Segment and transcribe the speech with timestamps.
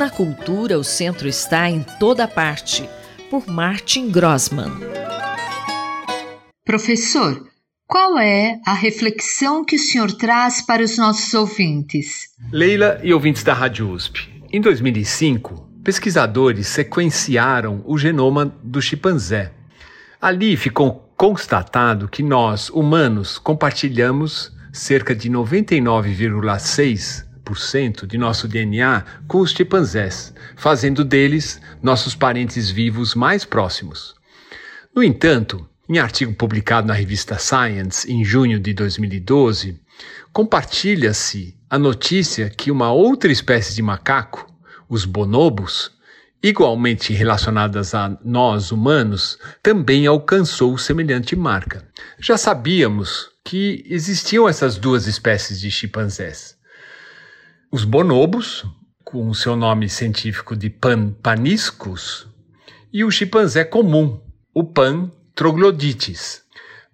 [0.00, 2.88] Na cultura, o centro está em toda parte,
[3.28, 4.70] por Martin Grossman.
[6.64, 7.46] Professor,
[7.86, 12.30] qual é a reflexão que o senhor traz para os nossos ouvintes?
[12.50, 14.26] Leila e ouvintes da Rádio USP.
[14.50, 19.52] Em 2005, pesquisadores sequenciaram o genoma do chimpanzé.
[20.18, 27.28] Ali ficou constatado que nós, humanos, compartilhamos cerca de 99,6
[28.06, 34.14] de nosso DNA com os chimpanzés, fazendo deles nossos parentes vivos mais próximos.
[34.94, 39.80] No entanto, em artigo publicado na revista Science em junho de 2012,
[40.32, 44.46] compartilha-se a notícia que uma outra espécie de macaco,
[44.88, 45.90] os bonobos,
[46.42, 51.86] igualmente relacionadas a nós humanos, também alcançou semelhante marca.
[52.18, 56.56] Já sabíamos que existiam essas duas espécies de chimpanzés.
[57.72, 58.64] Os bonobos,
[59.04, 62.26] com o seu nome científico de Pan paniscus,
[62.92, 64.20] e o chimpanzé comum,
[64.52, 66.42] o Pan troglodites.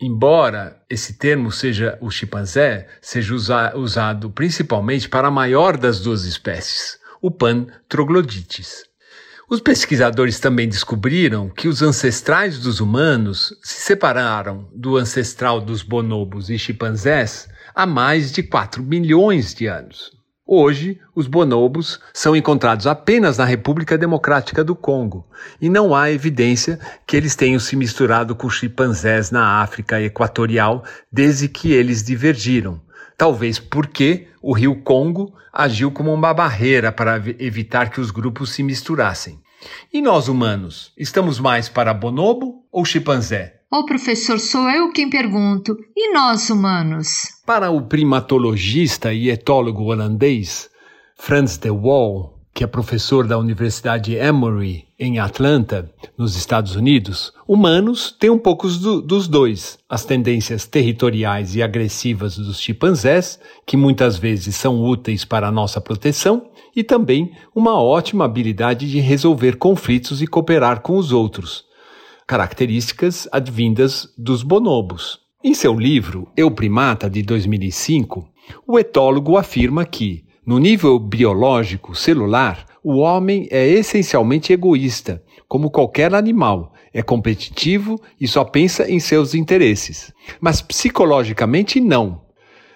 [0.00, 6.22] Embora esse termo seja o chimpanzé, seja usa, usado principalmente para a maior das duas
[6.22, 8.84] espécies, o Pan troglodites.
[9.48, 16.48] Os pesquisadores também descobriram que os ancestrais dos humanos se separaram do ancestral dos bonobos
[16.48, 20.19] e chimpanzés há mais de 4 milhões de anos.
[20.52, 25.24] Hoje, os bonobos são encontrados apenas na República Democrática do Congo
[25.60, 31.46] e não há evidência que eles tenham se misturado com chimpanzés na África Equatorial desde
[31.46, 32.82] que eles divergiram.
[33.16, 38.64] Talvez porque o rio Congo agiu como uma barreira para evitar que os grupos se
[38.64, 39.40] misturassem.
[39.92, 43.59] E nós humanos, estamos mais para bonobo ou chimpanzé?
[43.72, 45.78] Ô oh, professor, sou eu quem pergunto.
[45.96, 47.28] E nós humanos?
[47.46, 50.68] Para o primatologista e etólogo holandês
[51.16, 58.10] Frans de Waal, que é professor da Universidade Emory em Atlanta, nos Estados Unidos, humanos
[58.18, 64.18] têm um pouco do, dos dois: as tendências territoriais e agressivas dos chimpanzés, que muitas
[64.18, 70.20] vezes são úteis para a nossa proteção, e também uma ótima habilidade de resolver conflitos
[70.20, 71.69] e cooperar com os outros
[72.30, 75.18] características advindas dos bonobos.
[75.42, 78.24] Em seu livro Eu Primata, de 2005,
[78.64, 86.14] o etólogo afirma que, no nível biológico celular, o homem é essencialmente egoísta, como qualquer
[86.14, 90.12] animal, é competitivo e só pensa em seus interesses.
[90.40, 92.20] Mas psicologicamente, não.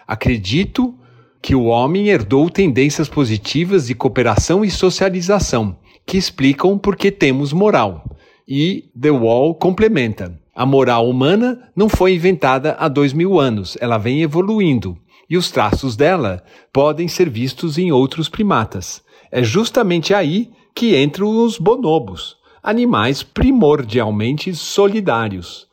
[0.04, 0.98] Acredito
[1.41, 7.53] que o homem herdou tendências positivas de cooperação e socialização, que explicam por que temos
[7.53, 8.04] moral.
[8.47, 13.97] E The Wall complementa: a moral humana não foi inventada há dois mil anos, ela
[13.97, 19.03] vem evoluindo, e os traços dela podem ser vistos em outros primatas.
[19.32, 25.66] É justamente aí que entram os bonobos, animais primordialmente solidários.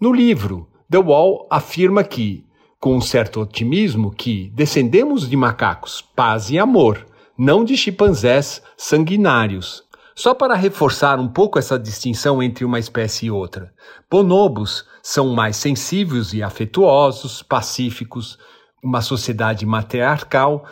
[0.00, 2.44] No livro, The Wall afirma que,
[2.78, 9.82] com um certo otimismo, que descendemos de macacos, paz e amor, não de chimpanzés sanguinários,
[10.14, 13.72] só para reforçar um pouco essa distinção entre uma espécie e outra,
[14.10, 18.38] bonobos são mais sensíveis e afetuosos, pacíficos,
[18.82, 20.64] uma sociedade matriarcal,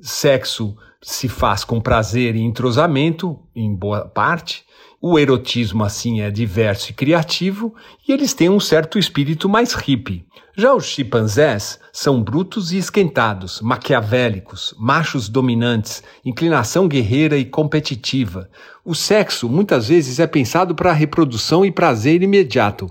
[0.00, 4.64] sexo se faz com prazer e entrosamento, em boa parte,
[5.02, 7.74] o erotismo, assim, é diverso e criativo,
[8.06, 10.26] e eles têm um certo espírito mais hippie.
[10.54, 18.50] Já os chimpanzés são brutos e esquentados, maquiavélicos, machos dominantes, inclinação guerreira e competitiva.
[18.84, 22.90] O sexo muitas vezes é pensado para reprodução e prazer imediato.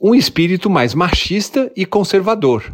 [0.00, 2.64] Um espírito mais machista e conservador.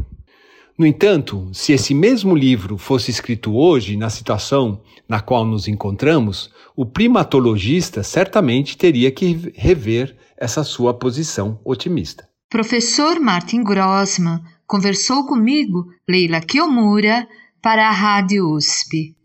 [0.78, 6.52] No entanto, se esse mesmo livro fosse escrito hoje, na situação na qual nos encontramos,
[6.76, 12.28] o primatologista certamente teria que rever essa sua posição otimista.
[12.48, 17.26] Professor Martin Grossman conversou comigo, Leila Kiomura,
[17.60, 19.16] para a Rádio USP.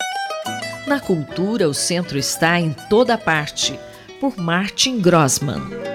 [0.88, 3.80] Na cultura, o centro está em toda parte,
[4.20, 5.93] por Martin Grossman.